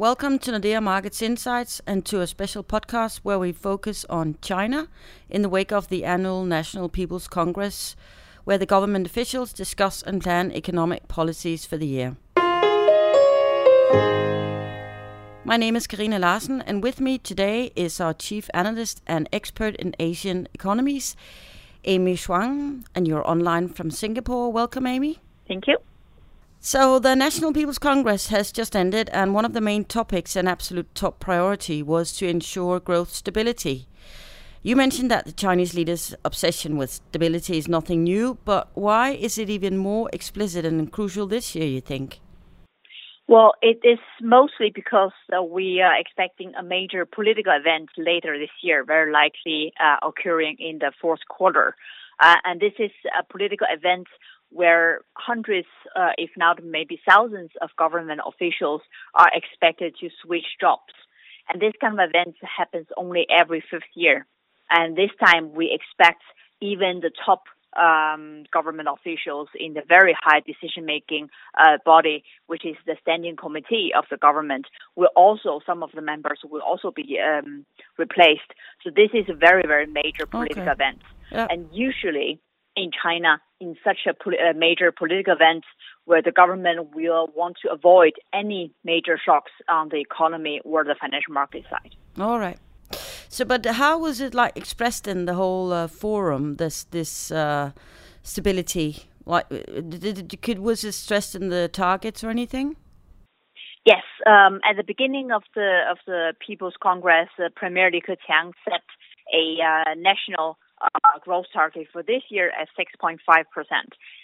[0.00, 4.88] Welcome to Nordea Markets Insights and to a special podcast where we focus on China
[5.28, 7.96] in the wake of the annual National People's Congress,
[8.44, 12.16] where the government officials discuss and plan economic policies for the year.
[15.44, 19.76] My name is Karina Larsen, and with me today is our chief analyst and expert
[19.76, 21.14] in Asian economies,
[21.84, 24.50] Amy Zhuang, and you're online from Singapore.
[24.50, 25.18] Welcome, Amy.
[25.46, 25.76] Thank you.
[26.62, 30.46] So, the National People's Congress has just ended, and one of the main topics and
[30.46, 33.86] absolute top priority was to ensure growth stability.
[34.62, 39.38] You mentioned that the Chinese leaders' obsession with stability is nothing new, but why is
[39.38, 42.20] it even more explicit and crucial this year, you think?
[43.26, 48.50] Well, it is mostly because uh, we are expecting a major political event later this
[48.62, 51.74] year, very likely uh, occurring in the fourth quarter.
[52.22, 54.08] Uh, and this is a political event
[54.50, 58.82] where hundreds, uh, if not maybe thousands, of government officials
[59.14, 60.92] are expected to switch jobs.
[61.48, 64.26] And this kind of event happens only every fifth year.
[64.68, 66.22] And this time we expect
[66.60, 67.44] even the top
[67.76, 73.36] um, government officials in the very high decision making uh, body, which is the standing
[73.36, 77.64] committee of the government, will also, some of the members will also be um,
[77.96, 78.50] replaced.
[78.82, 80.72] So this is a very, very major political okay.
[80.72, 80.98] event.
[81.48, 82.40] And usually,
[82.76, 85.64] in China in such a, a major political event
[86.04, 90.96] where the government will want to avoid any major shocks on the economy or the
[91.00, 91.94] financial market side.
[92.18, 92.58] All right.
[93.28, 96.56] So, but how was it like expressed in the whole uh, forum?
[96.56, 97.70] This this uh,
[98.22, 102.76] stability, like, did, did, was it stressed in the targets or anything?
[103.86, 108.52] Yes, um, at the beginning of the of the People's Congress, uh, Premier Li Keqiang
[108.64, 108.82] set
[109.32, 113.16] a uh, national uh, growth target for this year at 6.5%.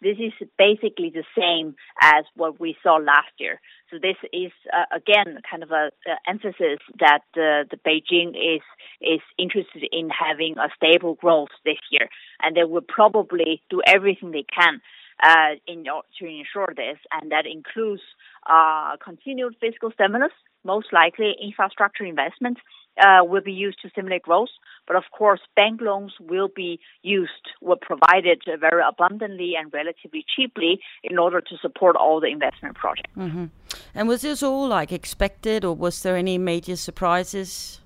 [0.00, 3.60] This is basically the same as what we saw last year.
[3.90, 5.90] So this is uh, again kind of a,
[6.28, 8.62] emphasis that uh, the Beijing is
[9.00, 12.08] is interested in having a stable growth this year,
[12.42, 14.80] and they will probably do everything they can
[15.22, 18.02] uh, in, to ensure this, and that includes
[18.48, 20.32] uh, continued fiscal stimulus,
[20.64, 22.60] most likely infrastructure investments,
[23.00, 24.48] uh, will be used to stimulate growth.
[24.86, 30.80] But of course, bank loans will be used, were provided very abundantly and relatively cheaply
[31.02, 33.10] in order to support all the investment projects.
[33.16, 33.46] Mm-hmm.
[33.94, 37.80] And was this all like expected, or was there any major surprises?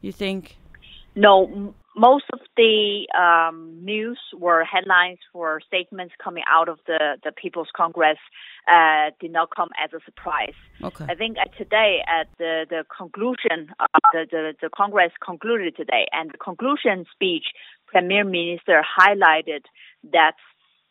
[0.00, 0.56] You think?
[1.14, 7.32] No, most of the um, news were headlines for statements coming out of the, the
[7.32, 8.18] People's Congress
[8.68, 10.54] uh, did not come as a surprise.
[10.82, 11.06] Okay.
[11.08, 16.30] I think today at the, the conclusion, uh, the, the, the Congress concluded today, and
[16.32, 17.46] the conclusion speech,
[17.86, 19.64] Premier Minister highlighted
[20.12, 20.34] that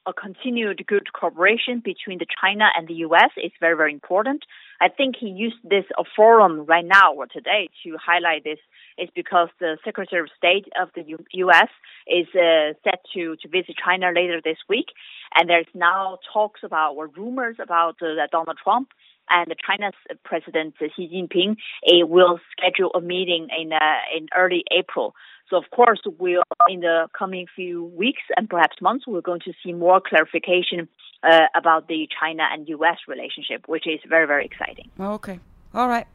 [0.06, 3.32] a continued good cooperation between the China and the U.S.
[3.38, 4.44] is very, very important.
[4.82, 5.86] I think he used this
[6.16, 8.60] forum right now or today to highlight this
[8.98, 11.04] is because the Secretary of State of the
[11.34, 11.70] U.S.
[12.08, 14.88] is uh, set to, to visit China later this week.
[15.36, 18.90] And there's now talks about or rumors about uh, Donald Trump
[19.30, 21.52] and the China's President Xi Jinping
[21.88, 23.78] uh, will schedule a meeting in uh,
[24.16, 25.16] in early April.
[25.54, 29.54] So of course, we'll in the coming few weeks and perhaps months, we're going to
[29.64, 30.90] see more clarification
[31.22, 32.98] uh, about the China and U.S.
[33.08, 34.90] relationship, which is very very exciting.
[35.00, 35.40] Okay.
[35.76, 36.08] All right.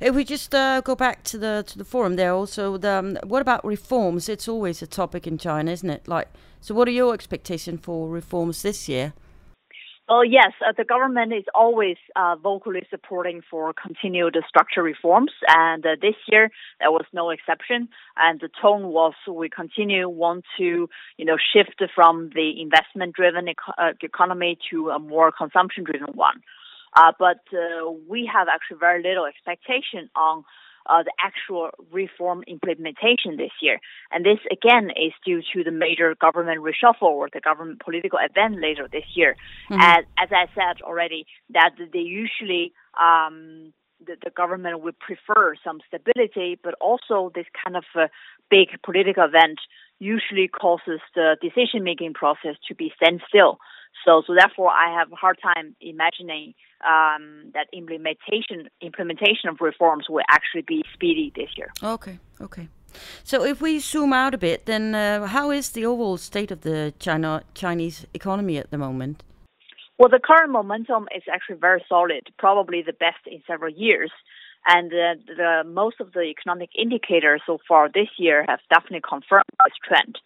[0.00, 3.18] If we just uh, go back to the to the forum there, also, the, um,
[3.24, 4.30] what about reforms?
[4.30, 6.08] It's always a topic in China, isn't it?
[6.08, 6.28] Like,
[6.62, 9.12] so what are your expectations for reforms this year?
[10.08, 15.84] Oh yes, uh, the government is always uh, vocally supporting for continued structural reforms, and
[15.84, 17.88] uh, this year there was no exception.
[18.16, 23.92] And the tone was we continue want to you know shift from the investment-driven uh,
[24.00, 26.40] economy to a more consumption-driven one.
[26.94, 30.44] Uh, but uh, we have actually very little expectation on
[30.88, 33.78] uh, the actual reform implementation this year.
[34.10, 38.60] And this again is due to the major government reshuffle or the government political event
[38.60, 39.36] later this year.
[39.70, 39.80] Mm-hmm.
[39.80, 43.72] And as I said already, that they usually um,
[44.04, 48.08] the, the, government would prefer some stability, but also this kind of a
[48.50, 49.58] big political event
[49.98, 53.58] usually causes the decision making process to be standstill.
[54.04, 56.54] So, so therefore, I have a hard time imagining
[56.84, 61.72] um, that implementation implementation of reforms will actually be speedy this year.
[61.82, 62.68] Okay, okay.
[63.24, 66.60] So, if we zoom out a bit, then uh, how is the overall state of
[66.60, 69.22] the China Chinese economy at the moment?
[69.98, 74.10] Well, the current momentum is actually very solid, probably the best in several years.
[74.66, 79.44] And uh, the, most of the economic indicators so far this year have definitely confirmed
[79.64, 80.18] this trend.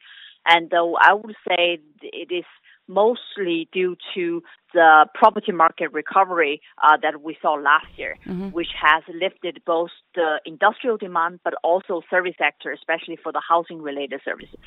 [0.46, 2.44] And uh, I would say it is
[2.90, 4.42] mostly due to
[4.74, 8.48] the property market recovery uh, that we saw last year, mm-hmm.
[8.48, 13.80] which has lifted both the industrial demand but also service sector, especially for the housing
[13.80, 14.58] related services.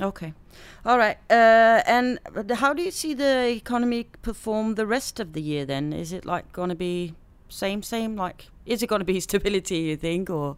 [0.00, 0.32] Okay,
[0.84, 1.18] all right.
[1.30, 2.18] Uh, and
[2.54, 5.64] how do you see the economy perform the rest of the year?
[5.64, 7.14] Then is it like going to be
[7.48, 8.16] same, same?
[8.16, 9.78] Like, is it going to be stability?
[9.78, 10.56] You think, or?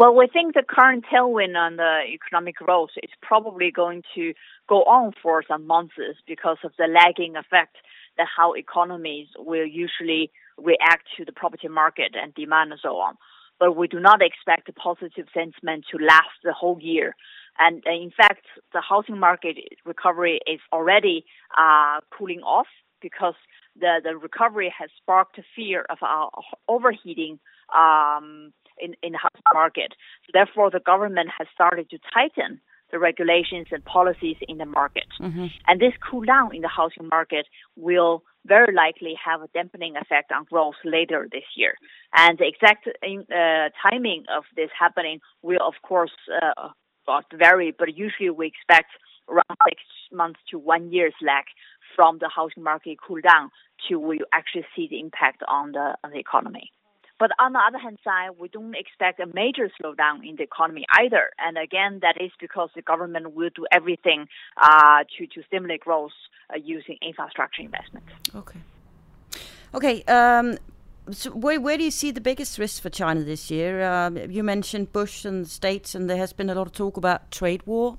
[0.00, 4.32] Well, we think the current tailwind on the economic growth is probably going to
[4.66, 5.92] go on for some months
[6.26, 7.76] because of the lagging effect
[8.16, 13.16] that how economies will usually react to the property market and demand and so on.
[13.58, 17.14] But we do not expect the positive sentiment to last the whole year.
[17.58, 21.26] And in fact, the housing market recovery is already
[21.58, 22.68] uh, cooling off
[23.02, 23.34] because
[23.78, 26.28] the, the recovery has sparked fear of uh,
[26.68, 27.38] overheating
[27.76, 29.94] um, in, in the housing market.
[30.26, 32.60] So therefore, the government has started to tighten
[32.90, 35.06] the regulations and policies in the market.
[35.20, 35.46] Mm-hmm.
[35.66, 37.46] And this cool down in the housing market
[37.76, 41.74] will very likely have a dampening effect on growth later this year.
[42.16, 46.12] And the exact uh, timing of this happening will, of course,
[46.42, 46.68] uh,
[47.34, 48.90] vary, but usually we expect
[49.28, 49.82] around six
[50.12, 51.44] months to one year's lag
[51.94, 53.50] from the housing market cool down
[53.88, 56.70] to we actually see the impact on the, on the economy.
[57.20, 60.86] But on the other hand side, we don't expect a major slowdown in the economy
[60.98, 61.30] either.
[61.38, 64.26] And again, that is because the government will do everything
[64.56, 66.12] uh, to, to stimulate growth
[66.48, 68.06] uh, using infrastructure investment.
[68.34, 68.60] Okay.
[69.74, 70.02] Okay.
[70.04, 70.56] Um,
[71.10, 73.84] so where, where do you see the biggest risk for China this year?
[73.84, 76.96] Um, you mentioned Bush and the States, and there has been a lot of talk
[76.96, 77.98] about trade war.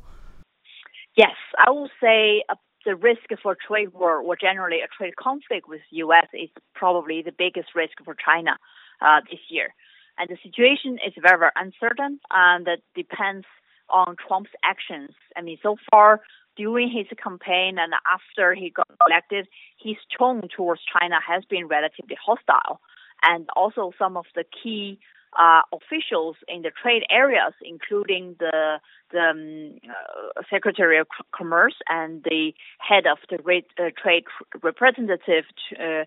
[1.15, 5.69] Yes, I will say uh, the risk for trade war or generally a trade conflict
[5.69, 6.27] with the U.S.
[6.33, 8.57] is probably the biggest risk for China
[9.01, 9.74] uh, this year.
[10.18, 13.45] And the situation is very, very uncertain, and it depends
[13.89, 15.12] on Trump's actions.
[15.36, 16.21] I mean, so far
[16.56, 19.48] during his campaign and after he got elected,
[19.81, 22.81] his tone towards China has been relatively hostile.
[23.24, 25.00] And also, some of the key
[25.39, 28.80] uh, officials in the trade areas, including the
[29.12, 33.38] the um, uh, Secretary of Commerce and the head of the
[33.80, 34.24] uh, trade
[34.62, 35.45] representative,
[35.80, 36.04] uh,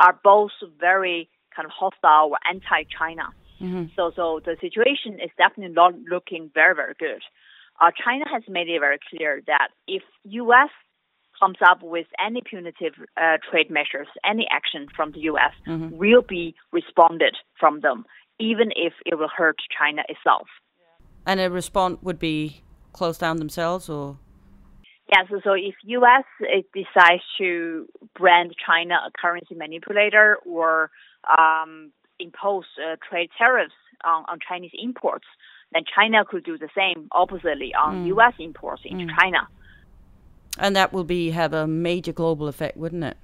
[0.00, 3.34] are both very kind of hostile or anti-China.
[3.60, 3.86] Mm-hmm.
[3.96, 7.22] So, so the situation is definitely not looking very, very good.
[7.80, 10.70] Uh, China has made it very clear that if U.S.
[11.38, 15.52] comes up with any punitive uh, trade measures, any action from the U.S.
[15.66, 15.96] Mm-hmm.
[15.96, 18.04] will be responded from them,
[18.38, 20.46] even if it will hurt China itself.
[21.26, 22.62] And a response would be
[22.92, 24.18] close down themselves, or
[25.10, 26.24] Yes, so, so if U.S.
[26.74, 30.90] decides to brand China a currency manipulator or
[31.38, 33.74] um, impose uh, trade tariffs
[34.04, 35.26] on, on Chinese imports,
[35.72, 38.06] then China could do the same oppositely on mm.
[38.08, 38.34] U.S.
[38.38, 39.18] imports into mm.
[39.18, 39.48] China.
[40.58, 43.16] And that will be have a major global effect, wouldn't it?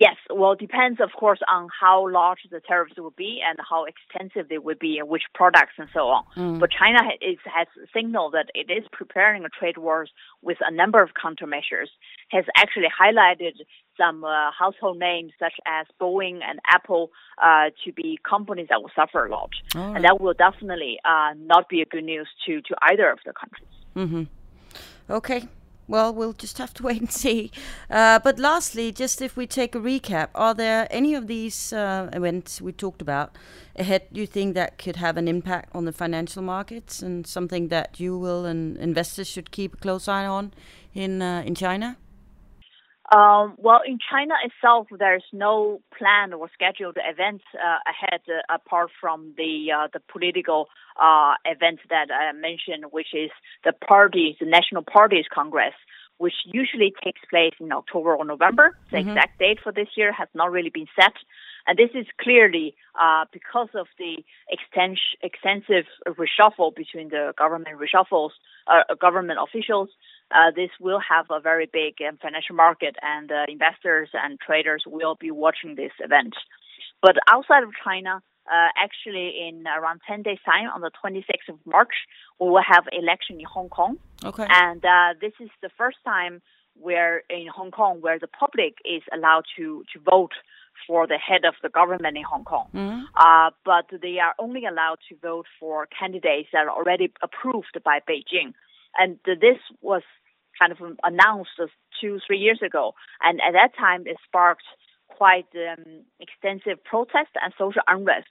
[0.00, 3.84] Yes, well, it depends, of course, on how large the tariffs will be and how
[3.84, 6.24] extensive they will be and which products and so on.
[6.38, 6.58] Mm.
[6.58, 10.10] But China is, has signaled that it is preparing a trade wars
[10.40, 11.90] with a number of countermeasures,
[12.30, 13.52] has actually highlighted
[13.98, 18.92] some uh, household names such as Boeing and Apple uh, to be companies that will
[18.96, 19.50] suffer a lot.
[19.74, 19.96] Right.
[19.96, 23.34] And that will definitely uh, not be a good news to, to either of the
[23.34, 23.68] countries.
[23.94, 25.12] Mm-hmm.
[25.12, 25.46] Okay,
[25.90, 27.50] well, we'll just have to wait and see.
[27.90, 32.08] Uh, but lastly, just if we take a recap, are there any of these uh,
[32.12, 33.36] events we talked about
[33.76, 37.98] ahead you think that could have an impact on the financial markets and something that
[37.98, 40.52] you will and investors should keep a close eye on
[40.94, 41.96] in uh, in China?
[43.12, 48.90] Um, well, in China itself, there's no planned or scheduled events uh, ahead uh, apart
[49.00, 50.68] from the uh, the political
[51.00, 53.30] uh, event that I mentioned, which is
[53.64, 55.74] the party, the National Party's Congress,
[56.18, 58.76] which usually takes place in October or November.
[58.92, 59.08] The mm-hmm.
[59.08, 61.14] exact date for this year has not really been set.
[61.66, 68.30] And this is clearly uh, because of the extens- extensive reshuffle between the government reshuffles,
[68.66, 69.88] uh, government officials
[70.30, 74.84] uh, this will have a very big um, financial market, and uh, investors and traders
[74.86, 76.34] will be watching this event.
[77.02, 81.58] But outside of China, uh, actually, in around 10 days' time, on the 26th of
[81.64, 81.94] March,
[82.40, 83.98] we will have election in Hong Kong.
[84.24, 84.46] Okay.
[84.48, 86.42] And uh, this is the first time
[86.74, 90.32] where in Hong Kong where the public is allowed to, to vote
[90.86, 92.68] for the head of the government in Hong Kong.
[92.74, 93.02] Mm-hmm.
[93.14, 98.00] Uh, but they are only allowed to vote for candidates that are already approved by
[98.08, 98.54] Beijing.
[98.98, 100.02] And this was
[100.58, 101.50] kind of announced
[102.00, 102.94] two, three years ago.
[103.20, 104.64] And at that time, it sparked
[105.08, 108.28] quite um, extensive protest and social unrest.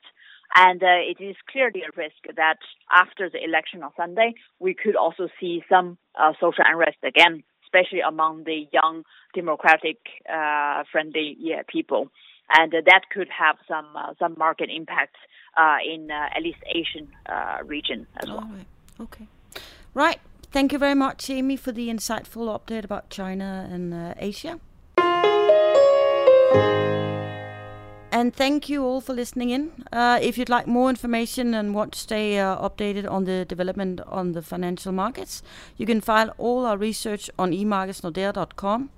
[0.55, 2.57] And uh, it is clearly a risk that
[2.91, 7.99] after the election on Sunday, we could also see some uh, social unrest again especially
[8.01, 9.97] among the young, democratic,
[10.27, 12.09] uh, friendly yeah, people,
[12.51, 15.15] and that could have some uh, some market impact
[15.57, 17.07] uh, in uh, at least Asian
[17.65, 18.49] region as well.
[18.51, 18.65] Right.
[19.01, 19.27] Okay,
[19.93, 20.19] right.
[20.51, 24.59] Thank you very much, Amy, for the insightful update about China and Asia.
[28.11, 29.71] And thank you all for listening in.
[29.93, 34.01] Uh, if you'd like more information and want to stay uh, updated on the development
[34.07, 35.43] on the financial markets,
[35.77, 38.89] you can find all our research on emarketsnordea.com.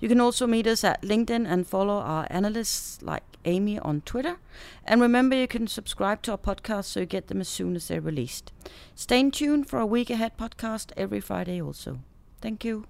[0.00, 4.36] You can also meet us at LinkedIn and follow our analysts like Amy on Twitter.
[4.84, 7.88] And remember, you can subscribe to our podcast so you get them as soon as
[7.88, 8.52] they're released.
[8.94, 12.00] Stay tuned for a week ahead podcast every Friday also.
[12.40, 12.86] Thank you.